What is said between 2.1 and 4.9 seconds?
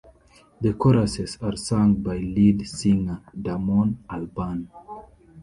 lead singer Damon Albarn.